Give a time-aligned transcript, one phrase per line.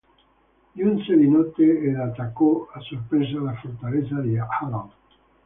[0.73, 4.91] Giunse di notte ed attaccò a sorpresa la fortezza di Harald.